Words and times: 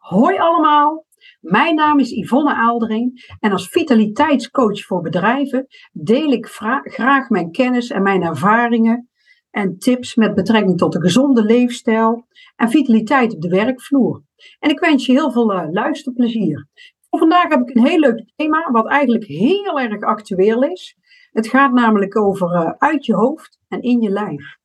Hoi 0.00 0.38
allemaal, 0.38 1.06
mijn 1.40 1.74
naam 1.74 1.98
is 1.98 2.10
Yvonne 2.10 2.54
Aaldering 2.54 3.36
en 3.40 3.52
als 3.52 3.68
vitaliteitscoach 3.68 4.84
voor 4.84 5.00
bedrijven 5.00 5.66
deel 5.92 6.30
ik 6.32 6.46
graag 6.82 7.28
mijn 7.28 7.50
kennis 7.50 7.90
en 7.90 8.02
mijn 8.02 8.22
ervaringen 8.22 9.08
en 9.50 9.78
tips 9.78 10.14
met 10.14 10.34
betrekking 10.34 10.78
tot 10.78 10.94
een 10.94 11.00
gezonde 11.00 11.44
leefstijl 11.44 12.26
en 12.56 12.70
vitaliteit 12.70 13.34
op 13.34 13.40
de 13.40 13.48
werkvloer. 13.48 14.22
En 14.58 14.70
ik 14.70 14.78
wens 14.78 15.06
je 15.06 15.12
heel 15.12 15.32
veel 15.32 15.52
uh, 15.52 15.70
luisterplezier. 15.70 16.68
Voor 17.08 17.18
vandaag 17.18 17.48
heb 17.48 17.60
ik 17.60 17.76
een 17.76 17.86
heel 17.86 17.98
leuk 17.98 18.32
thema 18.36 18.70
wat 18.70 18.88
eigenlijk 18.88 19.24
heel 19.24 19.80
erg 19.80 20.02
actueel 20.02 20.62
is. 20.62 20.96
Het 21.30 21.48
gaat 21.48 21.72
namelijk 21.72 22.16
over 22.16 22.54
uh, 22.54 22.70
uit 22.78 23.06
je 23.06 23.14
hoofd 23.14 23.58
en 23.68 23.82
in 23.82 24.00
je 24.00 24.10
lijf. 24.10 24.56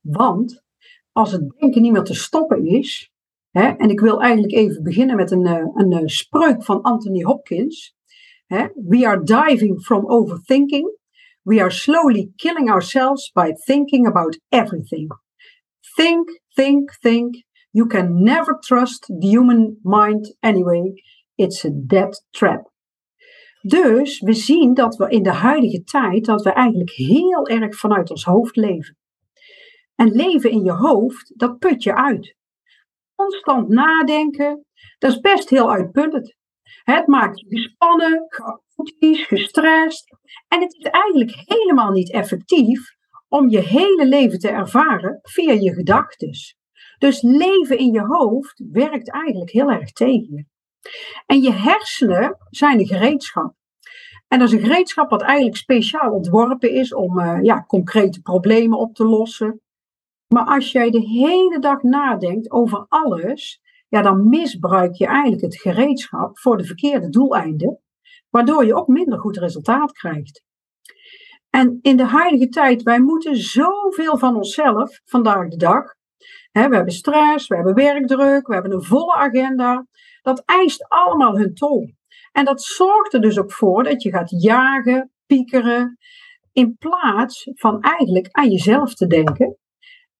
Want 0.00 0.62
als 1.12 1.32
het 1.32 1.58
denken 1.58 1.82
niet 1.82 1.92
meer 1.92 2.02
te 2.02 2.14
stoppen 2.14 2.66
is, 2.66 3.12
en 3.58 3.90
ik 3.90 4.00
wil 4.00 4.20
eigenlijk 4.20 4.52
even 4.52 4.82
beginnen 4.82 5.16
met 5.16 5.30
een, 5.30 5.46
eh, 5.46 5.66
een, 5.74 5.92
een 5.92 6.08
spreuk 6.08 6.64
van 6.64 6.82
Anthony 6.82 7.22
Hopkins. 7.22 7.96
We 8.74 9.06
are 9.06 9.22
diving 9.22 9.80
from 9.80 10.10
overthinking. 10.10 10.96
We 11.42 11.60
are 11.60 11.70
slowly 11.70 12.32
killing 12.36 12.70
ourselves 12.70 13.32
by 13.32 13.52
thinking 13.64 14.06
about 14.06 14.40
everything. 14.48 15.12
Think, 15.94 16.40
think, 16.54 16.96
think. 17.00 17.46
You 17.70 17.86
can 17.86 18.22
never 18.22 18.58
trust 18.58 19.06
the 19.06 19.26
human 19.26 19.78
mind 19.82 20.36
anyway. 20.40 21.02
It's 21.34 21.64
a 21.64 21.70
dead 21.70 22.24
trap. 22.30 22.72
Dus 23.62 24.20
we 24.20 24.32
zien 24.32 24.74
dat 24.74 24.96
we 24.96 25.08
in 25.08 25.22
de 25.22 25.32
huidige 25.32 25.82
tijd 25.82 26.24
dat 26.24 26.42
we 26.42 26.52
eigenlijk 26.52 26.90
heel 26.90 27.46
erg 27.46 27.76
vanuit 27.76 28.10
ons 28.10 28.24
hoofd 28.24 28.56
leven. 28.56 28.96
En 29.94 30.10
leven 30.10 30.50
in 30.50 30.64
je 30.64 30.72
hoofd, 30.72 31.32
dat 31.36 31.58
put 31.58 31.82
je 31.82 31.94
uit. 31.94 32.36
Constant 33.18 33.68
nadenken, 33.68 34.64
dat 34.98 35.10
is 35.10 35.20
best 35.20 35.50
heel 35.50 35.72
uitputtend. 35.72 36.36
Het 36.82 37.06
maakt 37.06 37.40
je 37.40 37.46
gespannen, 37.48 38.26
chaotisch, 38.28 39.26
gestrest. 39.26 40.16
En 40.48 40.60
het 40.60 40.74
is 40.74 40.84
eigenlijk 40.84 41.32
helemaal 41.44 41.90
niet 41.90 42.12
effectief 42.12 42.96
om 43.28 43.48
je 43.48 43.58
hele 43.58 44.06
leven 44.06 44.38
te 44.38 44.48
ervaren 44.48 45.18
via 45.22 45.52
je 45.52 45.72
gedachten. 45.72 46.30
Dus 46.98 47.22
leven 47.22 47.78
in 47.78 47.92
je 47.92 48.00
hoofd 48.00 48.62
werkt 48.72 49.10
eigenlijk 49.10 49.50
heel 49.50 49.70
erg 49.70 49.92
tegen 49.92 50.34
je. 50.34 50.44
En 51.26 51.40
je 51.40 51.52
hersenen 51.52 52.36
zijn 52.50 52.78
een 52.78 52.86
gereedschap. 52.86 53.54
En 54.28 54.38
dat 54.38 54.48
is 54.48 54.54
een 54.54 54.66
gereedschap 54.66 55.10
wat 55.10 55.22
eigenlijk 55.22 55.56
speciaal 55.56 56.12
ontworpen 56.12 56.70
is 56.70 56.94
om 56.94 57.18
uh, 57.18 57.38
ja, 57.42 57.64
concrete 57.66 58.20
problemen 58.20 58.78
op 58.78 58.94
te 58.94 59.04
lossen. 59.04 59.60
Maar 60.28 60.44
als 60.44 60.72
jij 60.72 60.90
de 60.90 61.00
hele 61.00 61.58
dag 61.58 61.82
nadenkt 61.82 62.50
over 62.50 62.86
alles, 62.88 63.60
ja, 63.88 64.02
dan 64.02 64.28
misbruik 64.28 64.94
je 64.94 65.06
eigenlijk 65.06 65.42
het 65.42 65.60
gereedschap 65.60 66.38
voor 66.38 66.56
de 66.56 66.64
verkeerde 66.64 67.08
doeleinden, 67.08 67.80
waardoor 68.30 68.64
je 68.64 68.74
ook 68.74 68.86
minder 68.86 69.18
goed 69.18 69.36
resultaat 69.36 69.92
krijgt. 69.92 70.42
En 71.50 71.78
in 71.82 71.96
de 71.96 72.04
huidige 72.04 72.48
tijd, 72.48 72.82
wij 72.82 73.00
moeten 73.00 73.36
zoveel 73.36 74.18
van 74.18 74.36
onszelf 74.36 75.00
vandaag 75.04 75.48
de 75.48 75.56
dag. 75.56 75.84
we 76.52 76.60
hebben 76.60 76.90
stress, 76.90 77.46
we 77.46 77.54
hebben 77.54 77.74
werkdruk, 77.74 78.46
we 78.46 78.54
hebben 78.54 78.72
een 78.72 78.84
volle 78.84 79.14
agenda. 79.14 79.86
Dat 80.22 80.42
eist 80.44 80.88
allemaal 80.88 81.38
hun 81.38 81.54
tol. 81.54 81.90
En 82.32 82.44
dat 82.44 82.62
zorgt 82.62 83.14
er 83.14 83.20
dus 83.20 83.38
ook 83.38 83.52
voor 83.52 83.84
dat 83.84 84.02
je 84.02 84.10
gaat 84.10 84.42
jagen, 84.42 85.12
piekeren, 85.26 85.98
in 86.52 86.76
plaats 86.78 87.50
van 87.54 87.80
eigenlijk 87.80 88.28
aan 88.30 88.50
jezelf 88.50 88.94
te 88.94 89.06
denken 89.06 89.58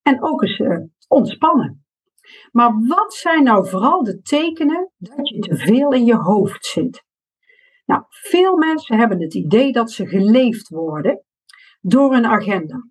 en 0.09 0.23
ook 0.23 0.43
eens 0.43 0.59
uh, 0.59 0.79
ontspannen. 1.09 1.87
Maar 2.53 2.73
wat 2.87 3.15
zijn 3.15 3.43
nou 3.43 3.69
vooral 3.69 4.03
de 4.03 4.21
tekenen 4.21 4.93
dat 4.97 5.29
je 5.29 5.39
te 5.39 5.57
veel 5.57 5.93
in 5.93 6.05
je 6.05 6.17
hoofd 6.17 6.67
zit? 6.67 7.05
Nou, 7.87 8.03
veel 8.09 8.57
mensen 8.57 8.99
hebben 8.99 9.21
het 9.21 9.35
idee 9.35 9.73
dat 9.73 9.91
ze 9.91 10.07
geleefd 10.07 10.69
worden 10.69 11.25
door 11.81 12.15
een 12.15 12.27
agenda. 12.27 12.87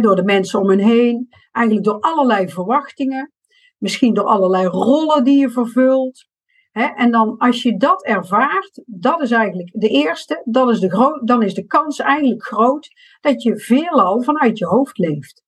door 0.00 0.16
de 0.16 0.24
mensen 0.24 0.60
om 0.60 0.68
hen 0.68 0.78
heen, 0.78 1.28
eigenlijk 1.52 1.86
door 1.86 2.00
allerlei 2.00 2.48
verwachtingen, 2.48 3.32
misschien 3.78 4.14
door 4.14 4.24
allerlei 4.24 4.66
rollen 4.66 5.24
die 5.24 5.38
je 5.38 5.50
vervult. 5.50 6.26
en 6.72 7.10
dan 7.10 7.38
als 7.38 7.62
je 7.62 7.76
dat 7.76 8.04
ervaart, 8.04 8.82
dat 8.86 9.20
is 9.20 9.30
eigenlijk 9.30 9.70
de 9.72 9.88
eerste, 9.88 10.42
dat 10.44 10.70
is 10.70 10.80
de 10.80 11.20
dan 11.24 11.42
is 11.42 11.54
de 11.54 11.66
kans 11.66 11.98
eigenlijk 11.98 12.44
groot 12.44 12.88
dat 13.20 13.42
je 13.42 13.58
veelal 13.58 14.22
vanuit 14.22 14.58
je 14.58 14.66
hoofd 14.66 14.98
leeft. 14.98 15.44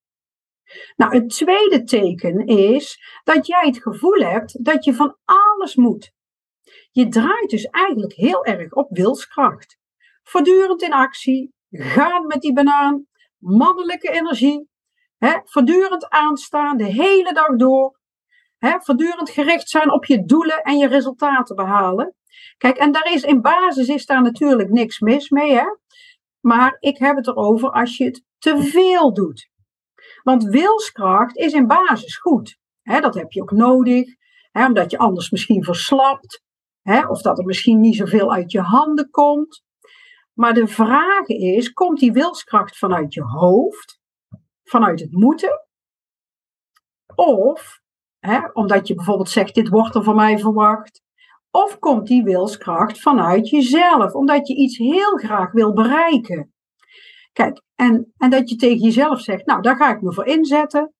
Nou, 0.96 1.14
het 1.14 1.28
tweede 1.28 1.82
teken 1.84 2.46
is 2.46 3.00
dat 3.24 3.46
jij 3.46 3.66
het 3.66 3.82
gevoel 3.82 4.20
hebt 4.20 4.64
dat 4.64 4.84
je 4.84 4.94
van 4.94 5.16
alles 5.24 5.74
moet. 5.74 6.12
Je 6.90 7.08
draait 7.08 7.50
dus 7.50 7.64
eigenlijk 7.64 8.12
heel 8.12 8.44
erg 8.44 8.72
op 8.72 8.88
wilskracht. 8.90 9.78
Voortdurend 10.22 10.82
in 10.82 10.92
actie, 10.92 11.52
gaan 11.70 12.26
met 12.26 12.40
die 12.40 12.52
banaan, 12.52 13.06
mannelijke 13.38 14.10
energie, 14.10 14.68
hè, 15.18 15.38
voortdurend 15.44 16.08
aanstaan 16.08 16.76
de 16.76 16.84
hele 16.84 17.32
dag 17.32 17.56
door, 17.56 18.00
hè, 18.58 18.80
voortdurend 18.80 19.30
gericht 19.30 19.68
zijn 19.68 19.92
op 19.92 20.04
je 20.04 20.24
doelen 20.24 20.62
en 20.62 20.78
je 20.78 20.88
resultaten 20.88 21.56
behalen. 21.56 22.14
Kijk, 22.56 22.76
en 22.76 22.92
daar 22.92 23.12
is 23.12 23.22
in 23.22 23.40
basis 23.40 23.88
is 23.88 24.06
daar 24.06 24.22
natuurlijk 24.22 24.70
niks 24.70 25.00
mis 25.00 25.30
mee, 25.30 25.52
hè? 25.52 25.66
maar 26.40 26.76
ik 26.80 26.98
heb 26.98 27.16
het 27.16 27.26
erover 27.26 27.70
als 27.70 27.96
je 27.96 28.04
het 28.04 28.24
te 28.38 28.62
veel 28.62 29.14
doet. 29.14 29.50
Want 30.26 30.44
wilskracht 30.44 31.36
is 31.36 31.52
in 31.52 31.66
basis 31.66 32.18
goed. 32.18 32.58
dat 32.82 33.14
heb 33.14 33.32
je 33.32 33.42
ook 33.42 33.50
nodig, 33.50 34.04
omdat 34.52 34.90
je 34.90 34.98
anders 34.98 35.30
misschien 35.30 35.64
verslapt, 35.64 36.42
of 37.08 37.22
dat 37.22 37.38
er 37.38 37.44
misschien 37.44 37.80
niet 37.80 37.96
zoveel 37.96 38.32
uit 38.32 38.52
je 38.52 38.60
handen 38.60 39.10
komt. 39.10 39.64
Maar 40.32 40.54
de 40.54 40.66
vraag 40.66 41.26
is: 41.26 41.72
komt 41.72 41.98
die 41.98 42.12
wilskracht 42.12 42.78
vanuit 42.78 43.14
je 43.14 43.22
hoofd, 43.22 44.00
vanuit 44.64 45.00
het 45.00 45.12
moeten? 45.12 45.66
Of 47.14 47.80
omdat 48.52 48.86
je 48.88 48.94
bijvoorbeeld 48.94 49.30
zegt: 49.30 49.54
dit 49.54 49.68
wordt 49.68 49.94
er 49.94 50.02
van 50.02 50.16
mij 50.16 50.38
verwacht. 50.38 51.02
Of 51.50 51.78
komt 51.78 52.06
die 52.06 52.22
wilskracht 52.24 53.00
vanuit 53.00 53.48
jezelf, 53.48 54.12
omdat 54.12 54.48
je 54.48 54.56
iets 54.56 54.76
heel 54.78 55.16
graag 55.16 55.52
wil 55.52 55.72
bereiken? 55.72 56.54
Kijk, 57.36 57.62
en, 57.74 58.12
en 58.16 58.30
dat 58.30 58.50
je 58.50 58.56
tegen 58.56 58.78
jezelf 58.78 59.20
zegt, 59.20 59.46
nou, 59.46 59.62
daar 59.62 59.76
ga 59.76 59.94
ik 59.94 60.00
me 60.00 60.12
voor 60.12 60.26
inzetten. 60.26 60.94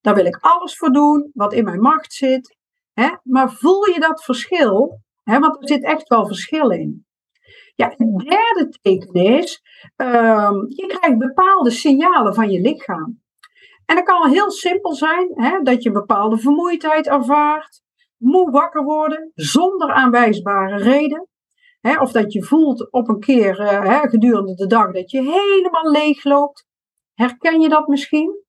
Daar 0.00 0.14
wil 0.14 0.24
ik 0.24 0.38
alles 0.40 0.76
voor 0.76 0.92
doen, 0.92 1.30
wat 1.34 1.52
in 1.52 1.64
mijn 1.64 1.80
macht 1.80 2.12
zit. 2.12 2.56
Hè? 2.92 3.08
Maar 3.22 3.52
voel 3.52 3.88
je 3.88 4.00
dat 4.00 4.24
verschil? 4.24 5.00
Hè? 5.22 5.38
Want 5.38 5.56
er 5.60 5.68
zit 5.68 5.84
echt 5.84 6.08
wel 6.08 6.26
verschil 6.26 6.70
in. 6.70 7.06
Ja, 7.74 7.88
het 7.96 8.28
derde 8.28 8.68
teken 8.82 9.12
is, 9.12 9.62
um, 9.96 10.64
je 10.68 10.84
krijgt 10.86 11.18
bepaalde 11.18 11.70
signalen 11.70 12.34
van 12.34 12.50
je 12.50 12.60
lichaam. 12.60 13.22
En 13.86 13.96
dat 13.96 14.04
kan 14.04 14.30
heel 14.30 14.50
simpel 14.50 14.94
zijn, 14.94 15.30
hè, 15.34 15.62
dat 15.62 15.82
je 15.82 15.88
een 15.88 15.94
bepaalde 15.94 16.38
vermoeidheid 16.38 17.06
ervaart, 17.06 17.82
moe 18.16 18.50
wakker 18.50 18.84
worden, 18.84 19.30
zonder 19.34 19.92
aanwijsbare 19.92 20.76
reden 20.76 21.28
of 22.00 22.12
dat 22.12 22.32
je 22.32 22.42
voelt 22.42 22.92
op 22.92 23.08
een 23.08 23.20
keer 23.20 23.60
uh, 23.60 24.00
gedurende 24.02 24.54
de 24.54 24.66
dag 24.66 24.92
dat 24.92 25.10
je 25.10 25.22
helemaal 25.22 25.90
leeg 25.90 26.24
loopt. 26.24 26.66
Herken 27.14 27.60
je 27.60 27.68
dat 27.68 27.88
misschien? 27.88 28.42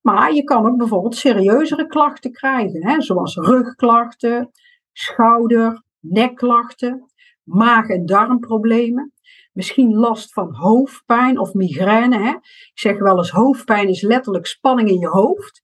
Maar 0.00 0.32
je 0.32 0.44
kan 0.44 0.66
ook 0.66 0.76
bijvoorbeeld 0.76 1.16
serieuzere 1.16 1.86
klachten 1.86 2.32
krijgen, 2.32 3.02
zoals 3.02 3.36
rugklachten, 3.36 4.50
schouder, 4.92 5.82
nekklachten, 6.00 7.12
maag- 7.42 7.88
en 7.88 8.06
darmproblemen. 8.06 9.12
Misschien 9.52 9.94
last 9.94 10.32
van 10.32 10.54
hoofdpijn 10.54 11.38
of 11.38 11.54
migraine. 11.54 12.18
Hè? 12.18 12.30
Ik 12.30 12.70
zeg 12.74 12.98
wel 12.98 13.16
eens, 13.16 13.30
hoofdpijn 13.30 13.88
is 13.88 14.02
letterlijk 14.02 14.46
spanning 14.46 14.88
in 14.88 14.98
je 14.98 15.08
hoofd. 15.08 15.62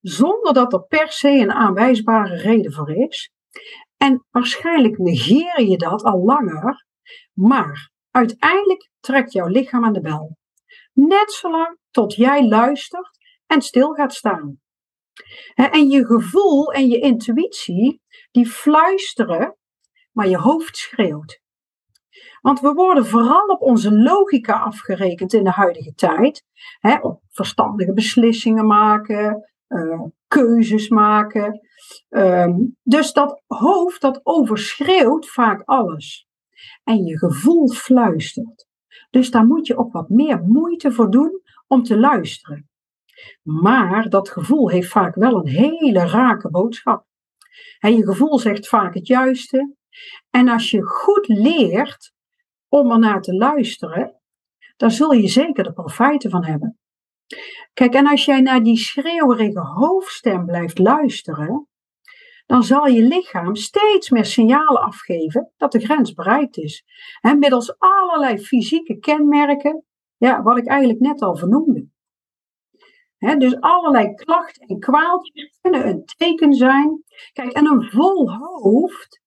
Zonder 0.00 0.52
dat 0.52 0.72
er 0.72 0.82
per 0.82 1.12
se 1.12 1.30
een 1.30 1.52
aanwijsbare 1.52 2.36
reden 2.36 2.72
voor 2.72 2.90
is. 2.90 3.32
En 4.02 4.26
waarschijnlijk 4.30 4.98
negeer 4.98 5.60
je 5.62 5.76
dat 5.76 6.02
al 6.02 6.24
langer, 6.24 6.86
maar 7.32 7.90
uiteindelijk 8.10 8.90
trekt 9.00 9.32
jouw 9.32 9.46
lichaam 9.46 9.84
aan 9.84 9.92
de 9.92 10.00
bel. 10.00 10.36
Net 10.92 11.32
zolang 11.32 11.78
tot 11.90 12.14
jij 12.14 12.48
luistert 12.48 13.18
en 13.46 13.62
stil 13.62 13.92
gaat 13.92 14.14
staan. 14.14 14.60
En 15.54 15.88
je 15.88 16.06
gevoel 16.06 16.72
en 16.72 16.88
je 16.88 16.98
intuïtie, 16.98 18.00
die 18.30 18.46
fluisteren, 18.46 19.56
maar 20.12 20.28
je 20.28 20.38
hoofd 20.38 20.76
schreeuwt. 20.76 21.40
Want 22.40 22.60
we 22.60 22.72
worden 22.72 23.06
vooral 23.06 23.46
op 23.46 23.60
onze 23.60 23.92
logica 23.92 24.58
afgerekend 24.58 25.32
in 25.32 25.44
de 25.44 25.50
huidige 25.50 25.92
tijd. 25.94 26.44
op 27.00 27.22
verstandige 27.28 27.92
beslissingen 27.92 28.66
maken, 28.66 29.50
uh, 29.68 30.02
keuzes 30.28 30.88
maken. 30.88 31.60
Ehm, 32.08 32.54
dus 32.82 33.12
dat 33.12 33.42
hoofd 33.46 34.00
dat 34.00 34.20
overschreeuwt 34.22 35.28
vaak 35.28 35.62
alles. 35.64 36.28
En 36.84 37.04
je 37.04 37.18
gevoel 37.18 37.68
fluistert. 37.68 38.68
Dus 39.10 39.30
daar 39.30 39.46
moet 39.46 39.66
je 39.66 39.76
ook 39.76 39.92
wat 39.92 40.08
meer 40.08 40.42
moeite 40.42 40.92
voor 40.92 41.10
doen 41.10 41.42
om 41.66 41.82
te 41.82 41.98
luisteren. 41.98 42.68
Maar 43.42 44.08
dat 44.08 44.28
gevoel 44.28 44.70
heeft 44.70 44.88
vaak 44.88 45.14
wel 45.14 45.34
een 45.34 45.48
hele 45.48 46.06
rake 46.06 46.50
boodschap. 46.50 47.04
je 47.80 48.04
gevoel 48.04 48.38
zegt 48.38 48.68
vaak 48.68 48.94
het 48.94 49.06
juiste. 49.06 49.74
En 50.30 50.48
als 50.48 50.70
je 50.70 50.82
goed 50.82 51.28
leert 51.28 52.12
om 52.68 52.90
ernaar 52.90 53.22
te 53.22 53.34
luisteren, 53.34 54.20
dan 54.76 54.90
zul 54.90 55.12
je 55.12 55.28
zeker 55.28 55.64
de 55.64 55.72
profijten 55.72 56.30
van 56.30 56.44
hebben. 56.44 56.78
Kijk, 57.72 57.94
en 57.94 58.06
als 58.06 58.24
jij 58.24 58.40
naar 58.40 58.62
die 58.62 58.78
schreeuwerige 58.78 59.60
hoofdstem 59.60 60.46
blijft 60.46 60.78
luisteren, 60.78 61.68
dan 62.50 62.62
zal 62.62 62.86
je 62.86 63.02
lichaam 63.02 63.54
steeds 63.54 64.10
meer 64.10 64.24
signalen 64.24 64.82
afgeven 64.82 65.52
dat 65.56 65.72
de 65.72 65.78
grens 65.78 66.12
bereikt 66.12 66.56
is. 66.56 66.84
En 67.20 67.38
middels 67.38 67.78
allerlei 67.78 68.38
fysieke 68.38 68.98
kenmerken, 68.98 69.84
ja, 70.16 70.42
wat 70.42 70.58
ik 70.58 70.66
eigenlijk 70.66 71.00
net 71.00 71.22
al 71.22 71.36
vernoemde. 71.36 71.88
dus 73.18 73.60
allerlei 73.60 74.14
klachten 74.14 74.66
en 74.66 74.78
kwaaltjes 74.78 75.58
kunnen 75.60 75.88
een 75.88 76.04
teken 76.04 76.54
zijn. 76.54 77.04
Kijk, 77.32 77.52
en 77.52 77.66
een 77.66 77.90
vol 77.90 78.30
hoofd 78.32 79.22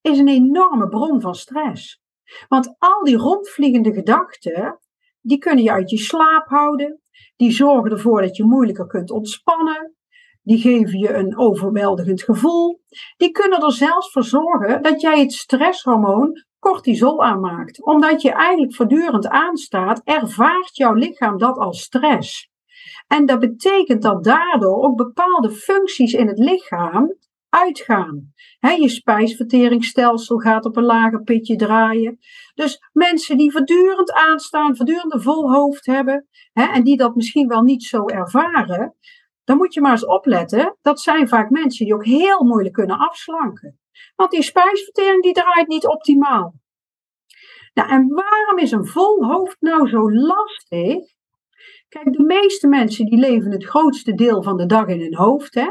is 0.00 0.18
een 0.18 0.28
enorme 0.28 0.88
bron 0.88 1.20
van 1.20 1.34
stress. 1.34 2.00
Want 2.48 2.74
al 2.78 3.04
die 3.04 3.16
rondvliegende 3.16 3.92
gedachten, 3.92 4.78
die 5.20 5.38
kunnen 5.38 5.64
je 5.64 5.72
uit 5.72 5.90
je 5.90 5.98
slaap 5.98 6.48
houden. 6.48 7.00
Die 7.36 7.50
zorgen 7.50 7.90
ervoor 7.90 8.20
dat 8.20 8.36
je 8.36 8.44
moeilijker 8.44 8.86
kunt 8.86 9.10
ontspannen. 9.10 9.94
Die 10.42 10.60
geven 10.60 10.98
je 10.98 11.14
een 11.14 11.38
overweldigend 11.38 12.22
gevoel. 12.22 12.80
Die 13.16 13.30
kunnen 13.30 13.62
er 13.62 13.72
zelfs 13.72 14.12
voor 14.12 14.24
zorgen 14.24 14.82
dat 14.82 15.00
jij 15.00 15.20
het 15.20 15.32
stresshormoon 15.32 16.44
cortisol 16.58 17.24
aanmaakt. 17.24 17.84
Omdat 17.84 18.22
je 18.22 18.32
eigenlijk 18.32 18.74
voortdurend 18.74 19.28
aanstaat, 19.28 20.00
ervaart 20.04 20.76
jouw 20.76 20.94
lichaam 20.94 21.38
dat 21.38 21.58
als 21.58 21.80
stress. 21.80 22.50
En 23.06 23.26
dat 23.26 23.38
betekent 23.38 24.02
dat 24.02 24.24
daardoor 24.24 24.82
ook 24.82 24.96
bepaalde 24.96 25.50
functies 25.50 26.12
in 26.12 26.26
het 26.26 26.38
lichaam 26.38 27.16
uitgaan. 27.48 28.32
je 28.60 28.88
spijsverteringsstelsel 28.88 30.38
gaat 30.38 30.64
op 30.64 30.76
een 30.76 30.84
lager 30.84 31.22
pitje 31.22 31.56
draaien. 31.56 32.18
Dus 32.54 32.78
mensen 32.92 33.36
die 33.36 33.52
voortdurend 33.52 34.12
aanstaan, 34.12 34.76
voortdurend 34.76 35.12
een 35.14 35.22
vol 35.22 35.52
hoofd 35.52 35.86
hebben, 35.86 36.28
en 36.52 36.84
die 36.84 36.96
dat 36.96 37.14
misschien 37.14 37.48
wel 37.48 37.62
niet 37.62 37.84
zo 37.84 38.06
ervaren, 38.06 38.94
dan 39.50 39.58
moet 39.58 39.74
je 39.74 39.80
maar 39.80 39.90
eens 39.90 40.06
opletten. 40.06 40.76
Dat 40.82 41.00
zijn 41.00 41.28
vaak 41.28 41.50
mensen 41.50 41.84
die 41.84 41.94
ook 41.94 42.04
heel 42.04 42.44
moeilijk 42.44 42.74
kunnen 42.74 42.98
afslanken. 42.98 43.78
Want 44.16 44.30
die 44.30 44.42
spijsvertering 44.42 45.22
die 45.22 45.32
draait 45.32 45.68
niet 45.68 45.86
optimaal. 45.86 46.54
Nou, 47.74 47.88
en 47.90 48.08
waarom 48.08 48.58
is 48.58 48.70
een 48.70 48.86
vol 48.86 49.24
hoofd 49.24 49.56
nou 49.60 49.88
zo 49.88 50.12
lastig? 50.12 50.98
Kijk, 51.88 52.12
de 52.12 52.22
meeste 52.22 52.66
mensen 52.68 53.04
die 53.04 53.18
leven 53.18 53.50
het 53.50 53.64
grootste 53.64 54.14
deel 54.14 54.42
van 54.42 54.56
de 54.56 54.66
dag 54.66 54.86
in 54.86 55.00
hun 55.00 55.16
hoofd. 55.16 55.54
Hè? 55.54 55.68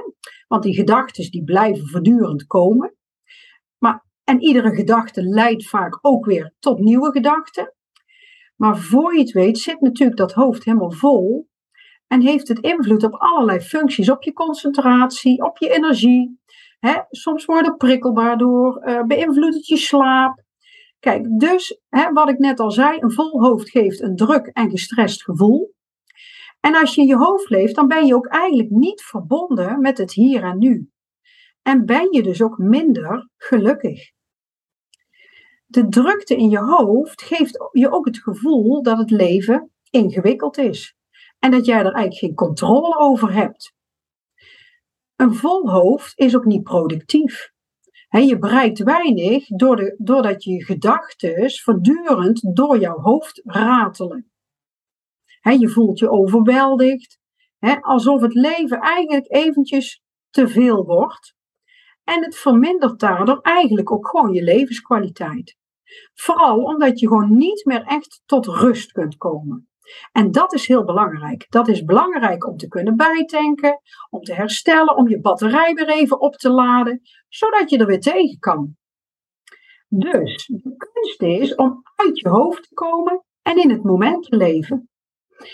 Want 0.48 0.64
die 0.64 0.74
gedachten 0.74 1.32
die 1.32 1.44
blijven 1.44 1.88
voortdurend 1.88 2.48
komen. 2.48 2.96
Maar, 3.78 4.06
en 4.24 4.42
iedere 4.42 4.76
gedachte 4.76 5.24
leidt 5.24 5.70
vaak 5.70 6.00
ook 6.02 6.26
weer 6.26 6.54
tot 6.60 6.80
nieuwe 6.80 7.12
gedachten. 7.12 7.74
Maar 8.56 8.78
voor 8.78 9.14
je 9.14 9.20
het 9.20 9.32
weet 9.32 9.58
zit 9.58 9.82
natuurlijk 9.82 10.18
dat 10.18 10.34
hoofd 10.34 10.64
helemaal 10.64 10.92
vol. 10.92 11.49
En 12.10 12.22
heeft 12.22 12.48
het 12.48 12.60
invloed 12.60 13.04
op 13.04 13.14
allerlei 13.14 13.60
functies. 13.60 14.10
Op 14.10 14.24
je 14.24 14.34
concentratie, 14.34 15.44
op 15.44 15.58
je 15.58 15.70
energie. 15.70 16.40
Soms 17.10 17.46
word 17.46 17.66
je 17.66 17.76
prikkelbaar 17.76 18.38
door. 18.38 18.82
Uh, 18.86 19.04
beïnvloedt 19.04 19.56
het 19.56 19.68
je 19.68 19.78
slaap. 19.78 20.44
Kijk, 21.00 21.40
dus 21.40 21.80
wat 22.14 22.30
ik 22.30 22.38
net 22.38 22.60
al 22.60 22.72
zei, 22.72 22.98
een 23.00 23.12
vol 23.12 23.42
hoofd 23.42 23.70
geeft 23.70 24.02
een 24.02 24.16
druk 24.16 24.48
en 24.48 24.70
gestrest 24.70 25.24
gevoel. 25.24 25.74
En 26.60 26.76
als 26.76 26.96
je 26.96 27.02
in 27.02 27.08
je 27.08 27.18
hoofd 27.18 27.50
leeft, 27.50 27.76
dan 27.76 27.88
ben 27.88 28.06
je 28.06 28.16
ook 28.16 28.28
eigenlijk 28.28 28.70
niet 28.70 29.02
verbonden 29.02 29.82
met 29.82 29.98
het 29.98 30.14
hier 30.14 30.44
en 30.44 30.58
nu. 30.58 30.90
En 31.62 31.86
ben 31.86 32.08
je 32.12 32.24
dus 32.24 32.42
ook 32.42 32.58
minder 32.58 33.30
gelukkig. 33.38 34.12
De 35.66 35.88
drukte 35.88 36.36
in 36.36 36.50
je 36.50 36.60
hoofd 36.60 37.22
geeft 37.22 37.70
je 37.72 37.92
ook 37.92 38.06
het 38.06 38.18
gevoel 38.18 38.84
dat 38.84 38.98
het 38.98 39.10
leven 39.10 39.72
ingewikkeld 39.90 40.58
is. 40.58 40.98
En 41.40 41.52
dat 41.52 41.66
jij 41.66 41.78
er 41.78 41.84
eigenlijk 41.84 42.16
geen 42.16 42.34
controle 42.34 42.98
over 42.98 43.34
hebt. 43.34 43.74
Een 45.16 45.36
vol 45.36 45.70
hoofd 45.70 46.18
is 46.20 46.36
ook 46.36 46.46
niet 46.46 46.64
productief. 46.64 47.52
je 48.10 48.38
bereikt 48.40 48.84
weinig 48.84 49.48
doordat 49.98 50.44
je 50.44 50.64
gedachten 50.64 51.52
voortdurend 51.52 52.56
door 52.56 52.80
jouw 52.80 53.00
hoofd 53.00 53.42
ratelen 53.46 54.30
je 55.58 55.70
voelt 55.70 56.00
je 56.00 56.10
overweldigd. 56.10 57.20
alsof 57.82 58.22
het 58.22 58.34
leven 58.34 58.80
eigenlijk 58.80 59.34
eventjes 59.34 60.04
te 60.30 60.48
veel 60.48 60.86
wordt. 60.86 61.36
En 62.04 62.24
het 62.24 62.38
vermindert 62.38 63.00
daardoor 63.00 63.40
eigenlijk 63.42 63.92
ook 63.92 64.08
gewoon 64.08 64.34
je 64.34 64.44
levenskwaliteit. 64.44 65.58
Vooral 66.14 66.64
omdat 66.64 67.00
je 67.00 67.08
gewoon 67.08 67.38
niet 67.38 67.66
meer 67.66 67.84
echt 67.84 68.22
tot 68.26 68.46
rust 68.46 68.92
kunt 68.92 69.18
komen. 69.18 69.69
En 70.12 70.32
dat 70.32 70.54
is 70.54 70.68
heel 70.68 70.84
belangrijk. 70.84 71.46
Dat 71.50 71.68
is 71.68 71.84
belangrijk 71.84 72.48
om 72.48 72.58
te 72.58 72.68
kunnen 72.68 72.96
bijtanken, 72.96 73.82
om 74.10 74.22
te 74.22 74.34
herstellen, 74.34 74.96
om 74.96 75.10
je 75.10 75.22
batterij 75.22 75.74
weer 75.74 75.90
even 75.90 76.20
op 76.20 76.36
te 76.36 76.50
laden, 76.50 77.02
zodat 77.28 77.70
je 77.70 77.78
er 77.78 77.86
weer 77.86 78.00
tegen 78.00 78.40
kan. 78.40 78.78
Dus 79.88 80.46
de 80.46 80.76
kunst 80.78 81.22
is 81.22 81.56
om 81.56 81.82
uit 81.96 82.20
je 82.20 82.30
hoofd 82.30 82.64
te 82.64 82.74
komen 82.74 83.24
en 83.42 83.58
in 83.58 83.70
het 83.70 83.84
moment 83.84 84.24
te 84.24 84.36
leven. 84.36 84.90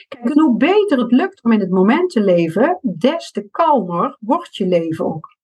Kijk, 0.08 0.34
hoe 0.34 0.58
beter 0.58 0.98
het 0.98 1.12
lukt 1.12 1.44
om 1.44 1.52
in 1.52 1.60
het 1.60 1.70
moment 1.70 2.10
te 2.10 2.22
leven, 2.22 2.80
des 2.98 3.32
te 3.32 3.50
kalmer 3.50 4.18
wordt 4.20 4.56
je 4.56 4.68
leven 4.68 5.06
ook. 5.06 5.35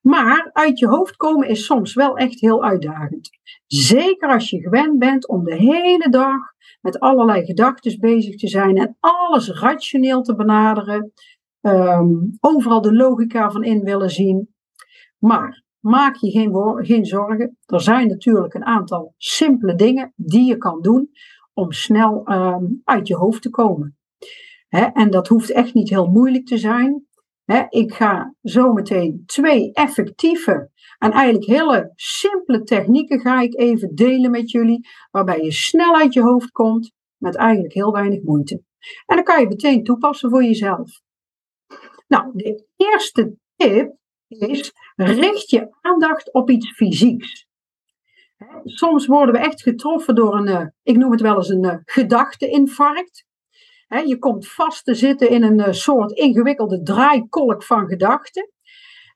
Maar 0.00 0.50
uit 0.52 0.78
je 0.78 0.86
hoofd 0.86 1.16
komen 1.16 1.48
is 1.48 1.64
soms 1.64 1.94
wel 1.94 2.16
echt 2.16 2.40
heel 2.40 2.64
uitdagend. 2.64 3.30
Zeker 3.66 4.28
als 4.28 4.50
je 4.50 4.60
gewend 4.60 4.98
bent 4.98 5.28
om 5.28 5.44
de 5.44 5.54
hele 5.54 6.08
dag 6.10 6.38
met 6.80 7.00
allerlei 7.00 7.44
gedachten 7.44 7.98
bezig 8.00 8.36
te 8.36 8.48
zijn 8.48 8.76
en 8.76 8.96
alles 9.00 9.48
rationeel 9.48 10.22
te 10.22 10.34
benaderen, 10.34 11.12
ehm, 11.60 12.08
overal 12.40 12.80
de 12.80 12.94
logica 12.94 13.50
van 13.50 13.64
in 13.64 13.84
willen 13.84 14.10
zien. 14.10 14.54
Maar 15.18 15.62
maak 15.78 16.16
je 16.16 16.30
geen, 16.30 16.84
geen 16.84 17.06
zorgen. 17.06 17.58
Er 17.66 17.80
zijn 17.80 18.08
natuurlijk 18.08 18.54
een 18.54 18.64
aantal 18.64 19.14
simpele 19.16 19.74
dingen 19.74 20.12
die 20.16 20.44
je 20.44 20.56
kan 20.56 20.82
doen 20.82 21.10
om 21.52 21.72
snel 21.72 22.24
ehm, 22.24 22.64
uit 22.84 23.08
je 23.08 23.16
hoofd 23.16 23.42
te 23.42 23.50
komen. 23.50 23.94
en 24.70 25.10
dat 25.10 25.28
hoeft 25.28 25.50
echt 25.50 25.74
niet 25.74 25.88
heel 25.88 26.06
moeilijk 26.06 26.46
te 26.46 26.58
zijn. 26.58 27.06
Ik 27.68 27.94
ga 27.94 28.34
zo 28.42 28.72
meteen 28.72 29.22
twee 29.26 29.72
effectieve 29.72 30.70
en 30.98 31.10
eigenlijk 31.12 31.44
hele 31.44 31.92
simpele 31.94 32.62
technieken 32.62 33.20
ga 33.20 33.40
ik 33.40 33.58
even 33.58 33.94
delen 33.94 34.30
met 34.30 34.50
jullie, 34.50 34.88
waarbij 35.10 35.40
je 35.40 35.52
snel 35.52 35.96
uit 35.96 36.12
je 36.12 36.22
hoofd 36.22 36.50
komt 36.50 36.92
met 37.16 37.36
eigenlijk 37.36 37.74
heel 37.74 37.92
weinig 37.92 38.22
moeite. 38.22 38.62
En 39.06 39.16
dan 39.16 39.24
kan 39.24 39.40
je 39.40 39.48
meteen 39.48 39.84
toepassen 39.84 40.30
voor 40.30 40.44
jezelf. 40.44 41.00
Nou, 42.08 42.30
de 42.32 42.66
eerste 42.76 43.36
tip 43.56 43.96
is: 44.28 44.72
richt 44.96 45.50
je 45.50 45.76
aandacht 45.80 46.32
op 46.32 46.50
iets 46.50 46.72
fysieks. 46.72 47.48
Soms 48.64 49.06
worden 49.06 49.34
we 49.34 49.40
echt 49.40 49.62
getroffen 49.62 50.14
door 50.14 50.36
een, 50.36 50.48
eh, 50.48 50.66
ik 50.82 50.96
noem 50.96 51.10
het 51.10 51.20
wel 51.20 51.36
eens 51.36 51.48
een 51.48 51.64
uh, 51.64 51.74
Je 53.98 54.18
komt 54.18 54.48
vast 54.48 54.84
te 54.84 54.94
zitten 54.94 55.30
in 55.30 55.42
een 55.42 55.60
eh, 55.60 55.72
soort 55.72 56.12
ingewikkelde 56.12 56.82
draaikolk 56.82 57.62
van 57.62 57.88
gedachten. 57.88 58.50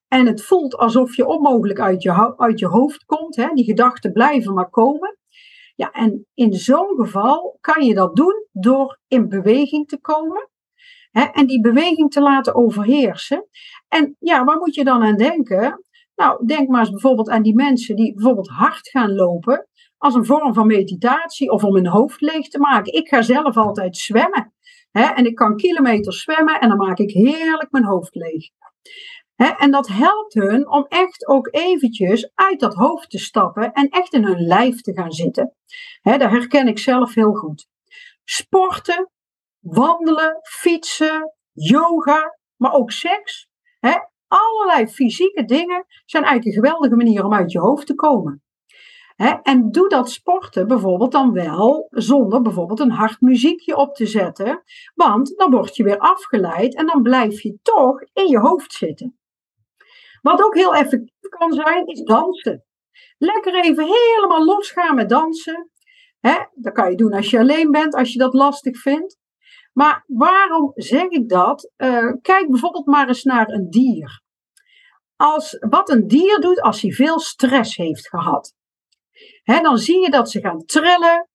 En 0.08 0.26
het 0.26 0.42
voelt 0.42 0.76
alsof 0.76 1.16
je 1.16 1.26
onmogelijk 1.26 1.80
uit 1.80 2.02
je, 2.02 2.36
uit 2.36 2.58
je 2.58 2.66
hoofd 2.66 3.04
komt. 3.04 3.34
Die 3.54 3.64
gedachten 3.64 4.12
blijven 4.12 4.54
maar 4.54 4.70
komen. 4.70 5.18
Ja, 5.76 5.90
en 5.90 6.26
in 6.34 6.52
zo'n 6.52 6.94
geval 6.96 7.58
kan 7.60 7.84
je 7.84 7.94
dat 7.94 8.16
doen 8.16 8.46
door 8.52 8.98
in 9.08 9.28
beweging 9.28 9.88
te 9.88 10.00
komen. 10.00 10.48
En 11.12 11.46
die 11.46 11.60
beweging 11.60 12.10
te 12.10 12.20
laten 12.20 12.54
overheersen. 12.54 13.46
En 13.88 14.16
ja, 14.18 14.44
waar 14.44 14.58
moet 14.58 14.74
je 14.74 14.84
dan 14.84 15.02
aan 15.02 15.16
denken? 15.16 15.84
Nou, 16.14 16.46
denk 16.46 16.68
maar 16.68 16.80
eens 16.80 16.90
bijvoorbeeld 16.90 17.28
aan 17.28 17.42
die 17.42 17.54
mensen 17.54 17.96
die 17.96 18.14
bijvoorbeeld 18.14 18.48
hard 18.48 18.88
gaan 18.88 19.14
lopen 19.14 19.68
als 19.98 20.14
een 20.14 20.24
vorm 20.24 20.54
van 20.54 20.66
meditatie 20.66 21.50
of 21.50 21.64
om 21.64 21.74
hun 21.74 21.86
hoofd 21.86 22.20
leeg 22.20 22.48
te 22.48 22.58
maken. 22.58 22.92
Ik 22.92 23.08
ga 23.08 23.22
zelf 23.22 23.56
altijd 23.56 23.96
zwemmen. 23.96 24.54
En 24.94 25.26
ik 25.26 25.34
kan 25.34 25.56
kilometers 25.56 26.22
zwemmen 26.22 26.60
en 26.60 26.68
dan 26.68 26.78
maak 26.78 26.98
ik 26.98 27.10
heerlijk 27.10 27.70
mijn 27.70 27.84
hoofd 27.84 28.14
leeg. 28.14 28.48
En 29.36 29.70
dat 29.70 29.88
helpt 29.88 30.34
hun 30.34 30.70
om 30.70 30.86
echt 30.88 31.26
ook 31.26 31.48
eventjes 31.50 32.30
uit 32.34 32.60
dat 32.60 32.74
hoofd 32.74 33.10
te 33.10 33.18
stappen 33.18 33.72
en 33.72 33.88
echt 33.88 34.12
in 34.12 34.24
hun 34.24 34.46
lijf 34.46 34.80
te 34.80 34.92
gaan 34.92 35.12
zitten. 35.12 35.54
Hè, 36.00 36.18
dat 36.18 36.30
herken 36.30 36.68
ik 36.68 36.78
zelf 36.78 37.14
heel 37.14 37.32
goed. 37.32 37.66
Sporten, 38.24 39.10
wandelen, 39.58 40.38
fietsen, 40.42 41.34
yoga, 41.52 42.38
maar 42.56 42.72
ook 42.72 42.90
seks. 42.90 43.48
Allerlei 44.28 44.86
fysieke 44.86 45.44
dingen 45.44 45.84
zijn 46.04 46.24
eigenlijk 46.24 46.56
een 46.56 46.62
geweldige 46.62 46.96
manier 46.96 47.24
om 47.24 47.34
uit 47.34 47.52
je 47.52 47.58
hoofd 47.58 47.86
te 47.86 47.94
komen. 47.94 48.43
En 49.42 49.70
doe 49.70 49.88
dat 49.88 50.10
sporten 50.10 50.68
bijvoorbeeld 50.68 51.12
dan 51.12 51.32
wel 51.32 51.86
zonder 51.90 52.42
bijvoorbeeld 52.42 52.80
een 52.80 52.90
hard 52.90 53.20
muziekje 53.20 53.76
op 53.76 53.94
te 53.94 54.06
zetten, 54.06 54.62
want 54.94 55.36
dan 55.36 55.50
word 55.50 55.76
je 55.76 55.84
weer 55.84 55.98
afgeleid 55.98 56.74
en 56.74 56.86
dan 56.86 57.02
blijf 57.02 57.40
je 57.40 57.58
toch 57.62 58.00
in 58.12 58.28
je 58.28 58.38
hoofd 58.38 58.72
zitten. 58.72 59.18
Wat 60.22 60.42
ook 60.42 60.54
heel 60.54 60.74
effectief 60.74 61.28
kan 61.28 61.52
zijn, 61.52 61.86
is 61.86 62.02
dansen. 62.02 62.64
Lekker 63.18 63.54
even 63.54 63.84
helemaal 63.84 64.44
losgaan 64.44 64.94
met 64.94 65.08
dansen. 65.08 65.70
Dat 66.54 66.72
kan 66.72 66.90
je 66.90 66.96
doen 66.96 67.12
als 67.12 67.30
je 67.30 67.38
alleen 67.38 67.70
bent, 67.70 67.94
als 67.94 68.12
je 68.12 68.18
dat 68.18 68.34
lastig 68.34 68.80
vindt. 68.80 69.18
Maar 69.72 70.04
waarom 70.06 70.72
zeg 70.74 71.08
ik 71.08 71.28
dat? 71.28 71.72
Uh, 71.76 72.12
kijk 72.22 72.50
bijvoorbeeld 72.50 72.86
maar 72.86 73.08
eens 73.08 73.22
naar 73.22 73.48
een 73.48 73.70
dier. 73.70 74.22
Als, 75.16 75.56
wat 75.68 75.90
een 75.90 76.06
dier 76.06 76.40
doet 76.40 76.60
als 76.60 76.82
hij 76.82 76.90
veel 76.90 77.18
stress 77.20 77.76
heeft 77.76 78.08
gehad. 78.08 78.54
Hè, 79.42 79.60
dan 79.60 79.78
zie 79.78 80.00
je 80.00 80.10
dat 80.10 80.30
ze 80.30 80.40
gaan 80.40 80.64
trillen. 80.64 81.28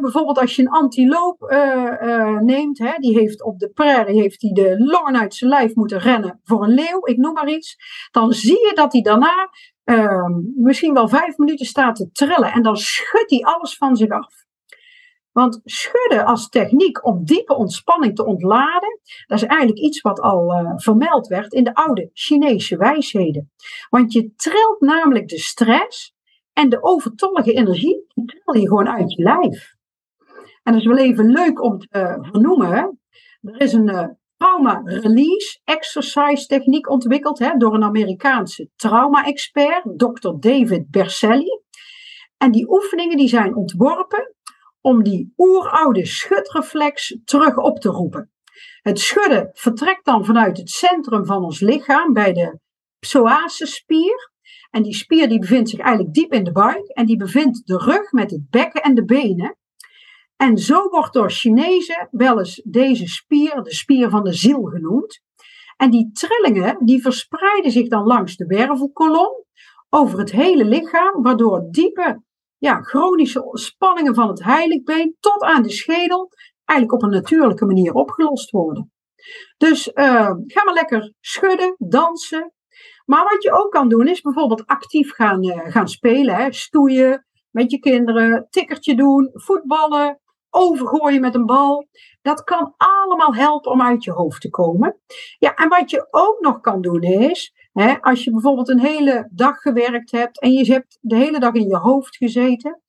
Bijvoorbeeld 0.00 0.38
als 0.38 0.56
je 0.56 0.62
een 0.62 0.68
antiloop 0.68 1.42
uh, 1.42 1.92
uh, 2.02 2.38
neemt, 2.38 2.76
die 2.98 3.18
heeft 3.18 3.42
op 3.42 3.58
de 3.58 3.70
prairie 3.70 4.20
heeft 4.20 4.42
hij 4.42 4.50
de 4.50 4.84
longen 4.84 5.20
uit 5.20 5.34
zijn 5.34 5.50
lijf 5.50 5.74
moeten 5.74 5.98
rennen 5.98 6.40
voor 6.44 6.62
een 6.62 6.74
leeuw, 6.74 7.06
ik 7.06 7.16
noem 7.16 7.32
maar 7.32 7.48
iets. 7.48 7.76
Dan 8.10 8.32
zie 8.32 8.66
je 8.66 8.72
dat 8.74 8.92
hij 8.92 9.02
daarna 9.02 9.50
uh, 9.84 10.28
misschien 10.56 10.94
wel 10.94 11.08
vijf 11.08 11.36
minuten 11.36 11.66
staat 11.66 11.96
te 11.96 12.10
trillen 12.12 12.52
en 12.52 12.62
dan 12.62 12.76
schudt 12.76 13.30
hij 13.30 13.40
alles 13.40 13.76
van 13.76 13.96
zich 13.96 14.10
af. 14.10 14.34
Want 15.32 15.60
schudden 15.64 16.24
als 16.24 16.48
techniek 16.48 17.06
om 17.06 17.24
diepe 17.24 17.56
ontspanning 17.56 18.14
te 18.14 18.24
ontladen, 18.24 19.00
dat 19.26 19.38
is 19.38 19.44
eigenlijk 19.44 19.78
iets 19.78 20.00
wat 20.00 20.20
al 20.20 20.52
uh, 20.52 20.72
vermeld 20.76 21.26
werd 21.26 21.52
in 21.52 21.64
de 21.64 21.74
oude 21.74 22.10
Chinese 22.12 22.76
wijsheden. 22.76 23.52
Want 23.90 24.12
je 24.12 24.32
trilt 24.36 24.80
namelijk 24.80 25.28
de 25.28 25.38
stress 25.38 26.15
en 26.56 26.68
de 26.68 26.82
overtollige 26.82 27.52
energie, 27.52 28.06
die 28.14 28.24
tril 28.24 28.60
je 28.60 28.68
gewoon 28.68 28.88
uit 28.88 29.12
je 29.12 29.22
lijf. 29.22 29.74
En 30.62 30.72
dat 30.72 30.80
is 30.80 30.86
wel 30.86 30.98
even 30.98 31.30
leuk 31.30 31.62
om 31.62 31.78
te 31.78 32.18
vernoemen. 32.20 33.00
Er 33.40 33.60
is 33.60 33.72
een 33.72 33.88
uh, 33.88 34.06
trauma 34.36 34.80
release 34.84 35.60
exercise 35.64 36.46
techniek 36.46 36.90
ontwikkeld 36.90 37.38
hè, 37.38 37.56
door 37.56 37.74
een 37.74 37.84
Amerikaanse 37.84 38.70
trauma-expert, 38.76 39.82
Dr. 39.96 40.30
David 40.38 40.90
Berselli. 40.90 41.60
En 42.36 42.50
die 42.50 42.70
oefeningen 42.70 43.16
die 43.16 43.28
zijn 43.28 43.54
ontworpen 43.56 44.34
om 44.80 45.02
die 45.02 45.32
oeroude 45.36 46.06
schudreflex 46.06 47.18
terug 47.24 47.56
op 47.56 47.78
te 47.78 47.88
roepen. 47.88 48.30
Het 48.82 49.00
schudden 49.00 49.50
vertrekt 49.52 50.04
dan 50.04 50.24
vanuit 50.24 50.56
het 50.56 50.70
centrum 50.70 51.26
van 51.26 51.44
ons 51.44 51.60
lichaam 51.60 52.12
bij 52.12 52.32
de 52.32 52.58
psoasisspier. 52.98 54.34
En 54.76 54.82
die 54.82 54.94
spier 54.94 55.28
die 55.28 55.38
bevindt 55.38 55.68
zich 55.68 55.78
eigenlijk 55.78 56.14
diep 56.14 56.32
in 56.32 56.44
de 56.44 56.52
buik 56.52 56.86
en 56.86 57.06
die 57.06 57.16
bevindt 57.16 57.66
de 57.66 57.76
rug 57.76 58.12
met 58.12 58.30
het 58.30 58.50
bekken 58.50 58.82
en 58.82 58.94
de 58.94 59.04
benen. 59.04 59.56
En 60.36 60.58
zo 60.58 60.88
wordt 60.88 61.12
door 61.12 61.30
Chinezen 61.30 62.08
wel 62.10 62.38
eens 62.38 62.60
deze 62.64 63.06
spier 63.06 63.62
de 63.62 63.74
spier 63.74 64.10
van 64.10 64.24
de 64.24 64.32
ziel 64.32 64.62
genoemd. 64.62 65.20
En 65.76 65.90
die 65.90 66.10
trillingen 66.12 66.84
die 66.84 67.02
verspreiden 67.02 67.70
zich 67.70 67.88
dan 67.88 68.06
langs 68.06 68.36
de 68.36 68.46
wervelkolom 68.46 69.44
over 69.88 70.18
het 70.18 70.30
hele 70.30 70.64
lichaam, 70.64 71.22
waardoor 71.22 71.66
diepe 71.70 72.22
ja, 72.58 72.80
chronische 72.80 73.48
spanningen 73.52 74.14
van 74.14 74.28
het 74.28 74.44
heiligbeen 74.44 75.16
tot 75.20 75.42
aan 75.42 75.62
de 75.62 75.70
schedel 75.70 76.30
eigenlijk 76.64 77.02
op 77.02 77.08
een 77.08 77.16
natuurlijke 77.16 77.66
manier 77.66 77.92
opgelost 77.92 78.50
worden. 78.50 78.92
Dus 79.56 79.90
uh, 79.94 80.30
ga 80.46 80.64
maar 80.64 80.74
lekker 80.74 81.12
schudden, 81.20 81.74
dansen. 81.78 82.50
Maar 83.06 83.24
wat 83.24 83.42
je 83.42 83.52
ook 83.52 83.72
kan 83.72 83.88
doen 83.88 84.08
is 84.08 84.20
bijvoorbeeld 84.20 84.66
actief 84.66 85.14
gaan, 85.14 85.44
uh, 85.44 85.60
gaan 85.64 85.88
spelen. 85.88 86.34
Hè? 86.34 86.52
Stoeien 86.52 87.26
met 87.50 87.70
je 87.70 87.78
kinderen, 87.78 88.46
tikkertje 88.50 88.94
doen, 88.94 89.30
voetballen, 89.32 90.20
overgooien 90.50 91.20
met 91.20 91.34
een 91.34 91.46
bal. 91.46 91.88
Dat 92.22 92.44
kan 92.44 92.74
allemaal 92.76 93.34
helpen 93.34 93.72
om 93.72 93.82
uit 93.82 94.04
je 94.04 94.12
hoofd 94.12 94.40
te 94.40 94.50
komen. 94.50 95.00
Ja, 95.38 95.54
en 95.54 95.68
wat 95.68 95.90
je 95.90 96.06
ook 96.10 96.40
nog 96.40 96.60
kan 96.60 96.80
doen 96.80 97.02
is, 97.02 97.54
als 98.00 98.24
je 98.24 98.30
bijvoorbeeld 98.30 98.68
een 98.68 98.80
hele 98.80 99.28
dag 99.32 99.56
gewerkt 99.60 100.10
hebt 100.10 100.40
en 100.40 100.52
je 100.52 100.72
hebt 100.72 100.98
de 101.00 101.16
hele 101.16 101.38
dag 101.38 101.52
in 101.52 101.68
je 101.68 101.76
hoofd 101.76 102.16
gezeten, 102.16 102.82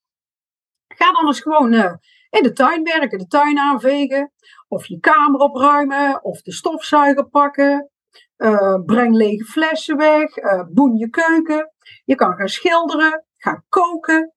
ga 0.88 1.12
dan 1.12 1.28
eens 1.28 1.42
gewoon 1.42 1.74
uh, 1.74 1.94
in 2.30 2.44
de 2.44 2.54
tuin 2.54 2.84
werken, 2.84 3.20
de 3.20 3.28
tuin 3.28 3.58
aanvegen, 3.58 4.32
of 4.68 4.86
je 4.86 5.00
kamer 5.00 5.40
opruimen, 5.40 6.24
of 6.24 6.42
de 6.42 6.52
stofzuiger 6.52 7.30
pakken. 7.30 7.92
Uh, 8.38 8.84
breng 8.86 9.16
lege 9.16 9.44
flessen 9.44 9.98
weg, 9.98 10.38
uh, 10.38 10.64
boen 10.70 10.96
je 10.96 11.10
keuken. 11.10 11.72
Je 12.06 12.16
kan 12.16 12.34
gaan 12.34 12.48
schilderen, 12.48 13.26
gaan 13.38 13.66
koken. 13.70 14.34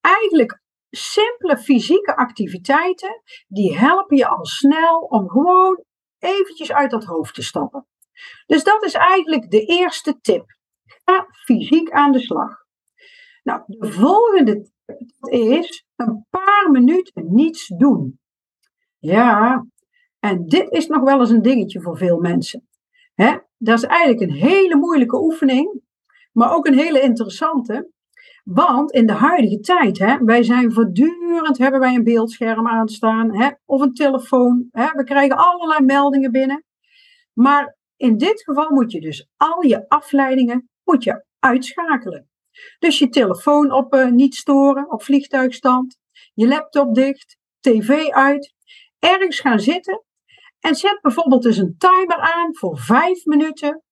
Eigenlijk 0.00 0.60
simpele 0.90 1.58
fysieke 1.58 2.16
activiteiten, 2.16 3.22
die 3.48 3.78
helpen 3.78 4.16
je 4.16 4.28
al 4.28 4.46
snel 4.46 4.98
om 4.98 5.28
gewoon 5.28 5.84
eventjes 6.18 6.72
uit 6.72 6.90
dat 6.90 7.04
hoofd 7.04 7.34
te 7.34 7.42
stappen. 7.42 7.86
Dus 8.46 8.64
dat 8.64 8.84
is 8.84 8.94
eigenlijk 8.94 9.50
de 9.50 9.64
eerste 9.64 10.20
tip. 10.20 10.44
Ga 11.04 11.26
fysiek 11.44 11.90
aan 11.90 12.12
de 12.12 12.20
slag. 12.20 12.64
Nou, 13.42 13.62
de 13.66 13.92
volgende 13.92 14.70
tip 14.84 15.32
is 15.32 15.84
een 15.96 16.26
paar 16.30 16.68
minuten 16.70 17.34
niets 17.34 17.66
doen. 17.66 18.20
Ja, 18.98 19.66
en 20.18 20.46
dit 20.46 20.70
is 20.70 20.86
nog 20.86 21.02
wel 21.02 21.20
eens 21.20 21.30
een 21.30 21.42
dingetje 21.42 21.80
voor 21.80 21.96
veel 21.96 22.18
mensen. 22.18 22.68
Dat 23.62 23.78
is 23.78 23.84
eigenlijk 23.84 24.20
een 24.20 24.36
hele 24.36 24.76
moeilijke 24.76 25.22
oefening, 25.22 25.80
maar 26.32 26.54
ook 26.54 26.66
een 26.66 26.78
hele 26.78 27.00
interessante. 27.00 27.90
Want 28.44 28.92
in 28.92 29.06
de 29.06 29.12
huidige 29.12 29.60
tijd, 29.60 29.98
hè, 29.98 30.16
wij 30.24 30.42
zijn 30.42 30.72
voortdurend, 30.72 31.58
hebben 31.58 31.80
wij 31.80 31.94
een 31.94 32.04
beeldscherm 32.04 32.68
aanstaan, 32.68 33.36
hè, 33.36 33.50
of 33.64 33.80
een 33.80 33.94
telefoon. 33.94 34.68
Hè, 34.70 34.86
we 34.92 35.04
krijgen 35.04 35.36
allerlei 35.36 35.84
meldingen 35.84 36.32
binnen. 36.32 36.64
Maar 37.32 37.76
in 37.96 38.16
dit 38.16 38.42
geval 38.42 38.70
moet 38.70 38.92
je 38.92 39.00
dus 39.00 39.28
al 39.36 39.64
je 39.64 39.88
afleidingen 39.88 40.70
moet 40.84 41.04
je 41.04 41.24
uitschakelen. 41.38 42.28
Dus 42.78 42.98
je 42.98 43.08
telefoon 43.08 43.72
op 43.72 43.94
uh, 43.94 44.10
niet 44.10 44.34
storen, 44.34 44.90
op 44.90 45.02
vliegtuigstand, 45.02 45.98
je 46.34 46.48
laptop 46.48 46.94
dicht, 46.94 47.36
tv 47.60 48.08
uit, 48.08 48.54
ergens 48.98 49.40
gaan 49.40 49.60
zitten 49.60 50.04
en 50.60 50.74
zet 50.74 50.98
bijvoorbeeld 51.00 51.42
dus 51.42 51.56
een 51.56 51.74
timer 51.78 52.18
aan 52.18 52.56
voor 52.56 52.78
vijf 52.78 53.24
minuten 53.24 53.82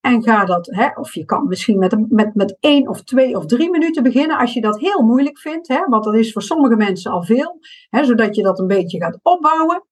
en 0.00 0.22
ga 0.22 0.44
dat, 0.44 0.66
hè, 0.66 0.88
of 0.88 1.14
je 1.14 1.24
kan 1.24 1.46
misschien 1.46 1.78
met, 1.78 2.10
met, 2.10 2.34
met 2.34 2.56
één 2.60 2.88
of 2.88 3.02
twee 3.02 3.36
of 3.36 3.46
drie 3.46 3.70
minuten 3.70 4.02
beginnen 4.02 4.38
als 4.38 4.52
je 4.52 4.60
dat 4.60 4.80
heel 4.80 5.02
moeilijk 5.02 5.38
vindt. 5.38 5.68
Hè, 5.68 5.84
want 5.84 6.04
dat 6.04 6.14
is 6.14 6.32
voor 6.32 6.42
sommige 6.42 6.76
mensen 6.76 7.10
al 7.10 7.22
veel. 7.22 7.58
Hè, 7.88 8.04
zodat 8.04 8.36
je 8.36 8.42
dat 8.42 8.58
een 8.58 8.66
beetje 8.66 8.98
gaat 8.98 9.18
opbouwen. 9.22 9.86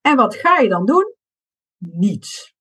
En 0.00 0.16
wat 0.16 0.36
ga 0.36 0.58
je 0.58 0.68
dan 0.68 0.86
doen? 0.86 1.14
Niets. 1.78 2.54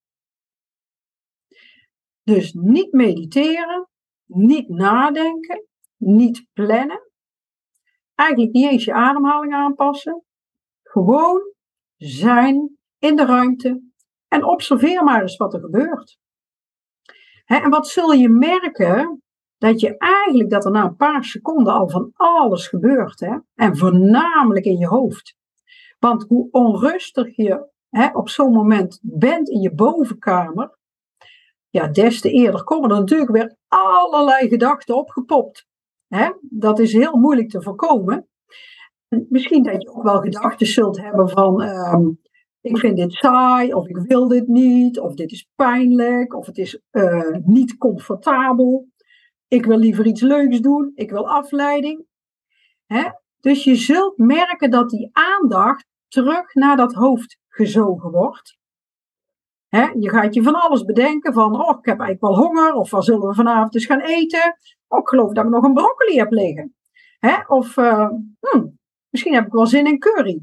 Dus 2.23 2.53
niet 2.53 2.91
mediteren, 2.91 3.89
niet 4.25 4.69
nadenken, 4.69 5.67
niet 5.97 6.45
plannen. 6.53 7.11
Eigenlijk 8.15 8.53
niet 8.53 8.71
eens 8.71 8.85
je 8.85 8.93
ademhaling 8.93 9.53
aanpassen. 9.53 10.23
Gewoon 10.83 11.41
zijn 11.97 12.77
in 13.03 13.15
de 13.15 13.25
ruimte 13.25 13.81
en 14.27 14.45
observeer 14.45 15.03
maar 15.03 15.21
eens 15.21 15.37
wat 15.37 15.53
er 15.53 15.59
gebeurt 15.59 16.21
en 17.45 17.69
wat 17.69 17.87
zul 17.87 18.11
je 18.11 18.29
merken? 18.29 19.21
Dat 19.57 19.79
je 19.79 19.97
eigenlijk 19.97 20.49
dat 20.49 20.65
er 20.65 20.71
na 20.71 20.83
een 20.83 20.95
paar 20.95 21.23
seconden 21.23 21.73
al 21.73 21.89
van 21.89 22.11
alles 22.13 22.67
gebeurt. 22.67 23.19
Hè? 23.19 23.37
En 23.55 23.77
voornamelijk 23.77 24.65
in 24.65 24.77
je 24.77 24.87
hoofd. 24.87 25.35
Want 25.99 26.25
hoe 26.27 26.47
onrustig 26.51 27.35
je 27.35 27.71
hè, 27.89 28.07
op 28.13 28.29
zo'n 28.29 28.51
moment 28.51 28.99
bent 29.01 29.49
in 29.49 29.59
je 29.59 29.73
bovenkamer, 29.73 30.77
ja, 31.69 31.87
des 31.87 32.21
te 32.21 32.31
eerder 32.31 32.63
komen 32.63 32.89
er 32.89 32.99
natuurlijk 32.99 33.31
weer 33.31 33.57
allerlei 33.67 34.47
gedachten 34.47 34.95
opgepopt. 34.95 35.67
Hè? 36.07 36.31
Dat 36.41 36.79
is 36.79 36.93
heel 36.93 37.15
moeilijk 37.17 37.49
te 37.49 37.61
voorkomen. 37.61 38.27
Misschien 39.07 39.63
dat 39.63 39.81
je 39.81 39.93
ook 39.93 40.03
wel 40.03 40.21
gedachten 40.21 40.67
zult 40.67 41.01
hebben 41.01 41.29
van, 41.29 41.61
ehm, 41.61 42.09
ik 42.63 42.77
vind 42.77 42.97
dit 42.97 43.13
saai, 43.13 43.73
of 43.73 43.87
ik 43.87 43.97
wil 43.97 44.27
dit 44.27 44.47
niet, 44.47 44.99
of 44.99 45.15
dit 45.15 45.31
is 45.31 45.49
pijnlijk, 45.55 46.35
of 46.35 46.45
het 46.45 46.57
is 46.57 46.81
uh, 46.91 47.37
niet 47.43 47.77
comfortabel. 47.77 48.87
Ik 49.47 49.65
wil 49.65 49.77
liever 49.77 50.05
iets 50.05 50.21
leuks 50.21 50.59
doen, 50.59 50.91
ik 50.95 51.09
wil 51.09 51.29
afleiding. 51.29 52.05
Hè? 52.85 53.03
Dus 53.39 53.63
je 53.63 53.75
zult 53.75 54.17
merken 54.17 54.69
dat 54.69 54.89
die 54.89 55.09
aandacht 55.11 55.85
terug 56.07 56.53
naar 56.53 56.77
dat 56.77 56.93
hoofd 56.93 57.37
gezogen 57.47 58.11
wordt. 58.11 58.57
Hè? 59.67 59.87
Je 59.99 60.09
gaat 60.09 60.33
je 60.33 60.43
van 60.43 60.55
alles 60.55 60.83
bedenken 60.83 61.33
van, 61.33 61.55
oh, 61.55 61.77
ik 61.79 61.85
heb 61.85 61.99
eigenlijk 61.99 62.21
wel 62.21 62.45
honger, 62.47 62.73
of 62.73 62.91
wat 62.91 63.05
zullen 63.05 63.27
we 63.27 63.33
vanavond 63.33 63.75
eens 63.75 63.85
gaan 63.85 64.01
eten? 64.01 64.57
Oh, 64.87 64.99
ik 64.99 65.07
geloof 65.07 65.33
dat 65.33 65.45
ik 65.45 65.51
nog 65.51 65.63
een 65.63 65.73
broccoli 65.73 66.17
heb 66.17 66.31
liggen. 66.31 66.75
Hè? 67.19 67.35
Of 67.47 67.77
uh, 67.77 68.09
hmm, 68.39 68.79
misschien 69.09 69.33
heb 69.33 69.45
ik 69.45 69.53
wel 69.53 69.67
zin 69.67 69.85
in 69.85 69.99
curry. 69.99 70.41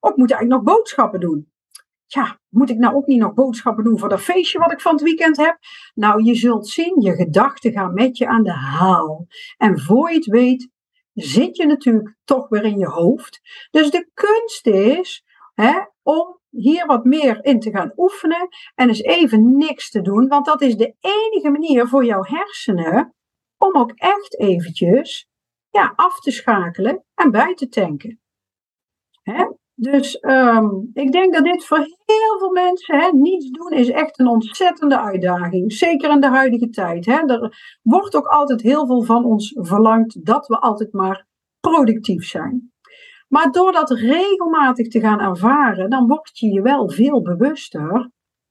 Of 0.00 0.10
ik 0.10 0.16
moet 0.16 0.30
eigenlijk 0.30 0.64
nog 0.64 0.74
boodschappen 0.74 1.20
doen 1.20 1.49
ja, 2.12 2.38
moet 2.48 2.70
ik 2.70 2.78
nou 2.78 2.94
ook 2.94 3.06
niet 3.06 3.18
nog 3.18 3.34
boodschappen 3.34 3.84
doen 3.84 3.98
voor 3.98 4.08
dat 4.08 4.20
feestje 4.20 4.58
wat 4.58 4.72
ik 4.72 4.80
van 4.80 4.92
het 4.92 5.02
weekend 5.02 5.36
heb? 5.36 5.58
Nou, 5.94 6.24
je 6.24 6.34
zult 6.34 6.68
zien, 6.68 7.00
je 7.00 7.14
gedachten 7.14 7.72
gaan 7.72 7.94
met 7.94 8.18
je 8.18 8.26
aan 8.26 8.42
de 8.42 8.52
haal. 8.52 9.26
En 9.56 9.80
voor 9.80 10.10
je 10.10 10.16
het 10.16 10.26
weet, 10.26 10.68
zit 11.12 11.56
je 11.56 11.66
natuurlijk 11.66 12.16
toch 12.24 12.48
weer 12.48 12.64
in 12.64 12.78
je 12.78 12.86
hoofd. 12.86 13.40
Dus 13.70 13.90
de 13.90 14.10
kunst 14.14 14.66
is 14.66 15.24
hè, 15.54 15.80
om 16.02 16.38
hier 16.48 16.86
wat 16.86 17.04
meer 17.04 17.44
in 17.44 17.60
te 17.60 17.70
gaan 17.70 17.92
oefenen 17.96 18.48
en 18.74 18.88
eens 18.88 19.02
even 19.02 19.56
niks 19.56 19.90
te 19.90 20.00
doen, 20.00 20.28
want 20.28 20.46
dat 20.46 20.60
is 20.60 20.76
de 20.76 20.94
enige 21.00 21.50
manier 21.50 21.88
voor 21.88 22.04
jouw 22.04 22.24
hersenen 22.24 23.14
om 23.58 23.76
ook 23.76 23.92
echt 23.92 24.38
eventjes 24.38 25.28
ja, 25.70 25.92
af 25.96 26.20
te 26.20 26.30
schakelen 26.30 27.04
en 27.14 27.30
bij 27.30 27.54
te 27.54 27.68
tanken. 27.68 28.20
Hè? 29.22 29.44
Dus 29.80 30.18
ehm, 30.18 30.68
ik 30.92 31.12
denk 31.12 31.34
dat 31.34 31.44
dit 31.44 31.64
voor 31.64 31.78
heel 31.78 32.38
veel 32.38 32.50
mensen, 32.50 32.98
hè, 32.98 33.10
niets 33.12 33.50
doen 33.50 33.72
is 33.72 33.88
echt 33.88 34.18
een 34.18 34.28
ontzettende 34.28 35.00
uitdaging. 35.00 35.72
Zeker 35.72 36.10
in 36.10 36.20
de 36.20 36.28
huidige 36.28 36.68
tijd. 36.68 37.06
Hè. 37.06 37.26
Er 37.26 37.78
wordt 37.82 38.14
ook 38.14 38.26
altijd 38.26 38.62
heel 38.62 38.86
veel 38.86 39.02
van 39.02 39.24
ons 39.24 39.56
verlangd 39.58 40.26
dat 40.26 40.46
we 40.46 40.58
altijd 40.58 40.92
maar 40.92 41.26
productief 41.60 42.26
zijn. 42.26 42.72
Maar 43.28 43.52
door 43.52 43.72
dat 43.72 43.90
regelmatig 43.90 44.88
te 44.88 45.00
gaan 45.00 45.20
ervaren, 45.20 45.90
dan 45.90 46.06
word 46.06 46.38
je 46.38 46.52
je 46.52 46.62
wel 46.62 46.90
veel 46.90 47.22
bewuster 47.22 48.10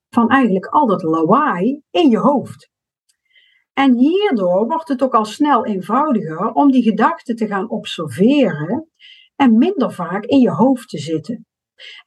van 0.09 0.29
eigenlijk 0.29 0.65
al 0.65 0.87
dat 0.87 1.03
lawaai 1.03 1.81
in 1.89 2.09
je 2.09 2.17
hoofd. 2.17 2.69
En 3.73 3.93
hierdoor 3.93 4.67
wordt 4.67 4.87
het 4.87 5.03
ook 5.03 5.13
al 5.13 5.25
snel 5.25 5.65
eenvoudiger 5.65 6.51
om 6.51 6.71
die 6.71 6.83
gedachten 6.83 7.35
te 7.35 7.47
gaan 7.47 7.69
observeren 7.69 8.89
en 9.39 9.57
minder 9.57 9.91
vaak 9.91 10.25
in 10.25 10.39
je 10.39 10.51
hoofd 10.51 10.89
te 10.89 10.97
zitten. 10.97 11.45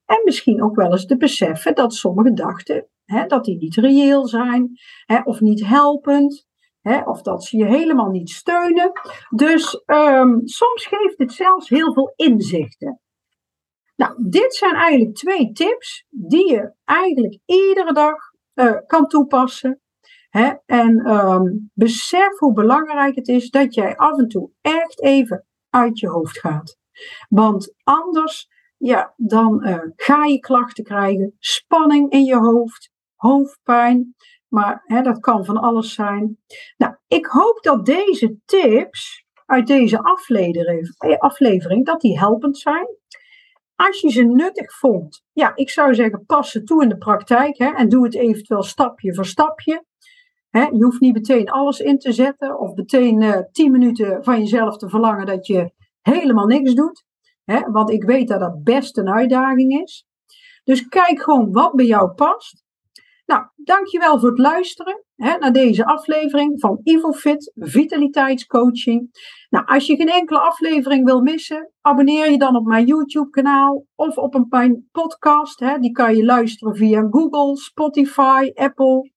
En 0.04 0.20
misschien 0.24 0.62
ook 0.62 0.76
wel 0.76 0.90
eens 0.90 1.06
te 1.06 1.16
beseffen 1.16 1.74
dat 1.74 1.94
sommige 1.94 2.28
gedachten, 2.28 2.88
hè, 3.04 3.26
dat 3.26 3.44
die 3.44 3.56
niet 3.56 3.76
reëel 3.76 4.26
zijn 4.26 4.70
hè, 5.04 5.20
of 5.24 5.40
niet 5.40 5.66
helpend. 5.66 6.46
Of 7.04 7.22
dat 7.22 7.44
ze 7.44 7.56
je 7.56 7.64
helemaal 7.64 8.10
niet 8.10 8.30
steunen. 8.30 8.92
Dus 9.30 9.82
um, 9.86 10.46
soms 10.46 10.86
geeft 10.86 11.18
het 11.18 11.32
zelfs 11.32 11.68
heel 11.68 11.92
veel 11.92 12.12
inzichten. 12.16 13.00
Nou, 13.96 14.14
dit 14.28 14.54
zijn 14.54 14.74
eigenlijk 14.74 15.14
twee 15.14 15.52
tips 15.52 16.06
die 16.08 16.50
je 16.50 16.74
eigenlijk 16.84 17.38
iedere 17.44 17.92
dag 17.92 18.16
uh, 18.54 18.76
kan 18.86 19.06
toepassen. 19.06 19.80
En 20.66 21.10
um, 21.10 21.70
besef 21.74 22.38
hoe 22.38 22.52
belangrijk 22.52 23.14
het 23.14 23.28
is 23.28 23.50
dat 23.50 23.74
jij 23.74 23.96
af 23.96 24.18
en 24.18 24.28
toe 24.28 24.50
echt 24.60 25.02
even 25.02 25.46
uit 25.70 25.98
je 25.98 26.08
hoofd 26.08 26.38
gaat. 26.38 26.80
Want 27.28 27.74
anders, 27.82 28.48
ja, 28.76 29.14
dan 29.16 29.68
uh, 29.68 29.78
ga 29.96 30.24
je 30.24 30.38
klachten 30.38 30.84
krijgen, 30.84 31.36
spanning 31.38 32.10
in 32.10 32.24
je 32.24 32.36
hoofd, 32.36 32.90
hoofdpijn. 33.14 34.14
Maar 34.48 34.82
hè, 34.84 35.02
dat 35.02 35.20
kan 35.20 35.44
van 35.44 35.56
alles 35.56 35.94
zijn. 35.94 36.38
Nou, 36.76 36.94
ik 37.06 37.26
hoop 37.26 37.62
dat 37.62 37.86
deze 37.86 38.36
tips 38.44 39.24
uit 39.46 39.66
deze 39.66 40.02
aflevering, 40.02 41.78
eh, 41.78 41.84
dat 41.84 42.00
die 42.00 42.18
helpend 42.18 42.58
zijn. 42.58 42.86
Als 43.74 44.00
je 44.00 44.10
ze 44.10 44.22
nuttig 44.22 44.78
vond, 44.78 45.22
ja, 45.32 45.52
ik 45.54 45.70
zou 45.70 45.94
zeggen, 45.94 46.24
pas 46.26 46.60
toe 46.64 46.82
in 46.82 46.88
de 46.88 46.98
praktijk 46.98 47.58
hè, 47.58 47.74
en 47.74 47.88
doe 47.88 48.04
het 48.04 48.14
eventueel 48.14 48.62
stapje 48.62 49.14
voor 49.14 49.26
stapje. 49.26 49.84
Je 50.50 50.84
hoeft 50.84 51.00
niet 51.00 51.14
meteen 51.14 51.50
alles 51.50 51.80
in 51.80 51.98
te 51.98 52.12
zetten 52.12 52.58
of 52.58 52.74
meteen 52.74 53.20
uh, 53.20 53.38
tien 53.52 53.70
minuten 53.70 54.24
van 54.24 54.38
jezelf 54.38 54.76
te 54.76 54.88
verlangen 54.88 55.26
dat 55.26 55.46
je 55.46 55.72
helemaal 56.02 56.46
niks 56.46 56.74
doet. 56.74 57.04
Hè, 57.44 57.60
want 57.60 57.90
ik 57.90 58.04
weet 58.04 58.28
dat 58.28 58.40
dat 58.40 58.62
best 58.62 58.98
een 58.98 59.08
uitdaging 59.08 59.82
is. 59.82 60.06
Dus 60.64 60.88
kijk 60.88 61.22
gewoon 61.22 61.52
wat 61.52 61.72
bij 61.72 61.86
jou 61.86 62.14
past. 62.14 62.64
Nou, 63.26 63.44
dankjewel 63.56 64.18
voor 64.18 64.28
het 64.28 64.38
luisteren 64.38 65.04
hè, 65.16 65.36
naar 65.38 65.52
deze 65.52 65.84
aflevering 65.84 66.60
van 66.60 66.80
IvoFit 66.82 67.52
Vitaliteitscoaching. 67.54 69.10
Nou, 69.50 69.66
als 69.66 69.86
je 69.86 69.96
geen 69.96 70.08
enkele 70.08 70.38
aflevering 70.38 71.04
wil 71.04 71.20
missen, 71.20 71.72
abonneer 71.80 72.30
je 72.30 72.38
dan 72.38 72.56
op 72.56 72.66
mijn 72.66 72.86
YouTube 72.86 73.30
kanaal 73.30 73.86
of 73.94 74.16
op 74.16 74.34
een, 74.34 74.46
mijn 74.48 74.88
podcast. 74.92 75.60
Hè, 75.60 75.78
die 75.78 75.92
kan 75.92 76.16
je 76.16 76.24
luisteren 76.24 76.76
via 76.76 77.06
Google, 77.10 77.56
Spotify, 77.56 78.50
Apple. 78.54 79.10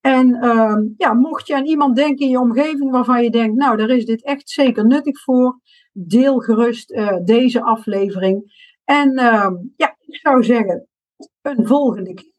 En 0.00 0.44
uh, 0.44 0.76
ja, 0.96 1.14
mocht 1.14 1.46
je 1.46 1.54
aan 1.54 1.66
iemand 1.66 1.96
denken 1.96 2.24
in 2.24 2.30
je 2.30 2.40
omgeving 2.40 2.90
waarvan 2.90 3.22
je 3.22 3.30
denkt, 3.30 3.56
nou, 3.56 3.76
daar 3.76 3.90
is 3.90 4.04
dit 4.04 4.24
echt 4.24 4.50
zeker 4.50 4.86
nuttig 4.86 5.20
voor, 5.20 5.60
deel 5.98 6.38
gerust 6.38 6.90
uh, 6.90 7.16
deze 7.24 7.62
aflevering. 7.62 8.64
En 8.84 9.18
uh, 9.18 9.50
ja, 9.76 9.96
ik 10.00 10.16
zou 10.16 10.44
zeggen, 10.44 10.86
een 11.42 11.66
volgende 11.66 12.14
keer. 12.14 12.34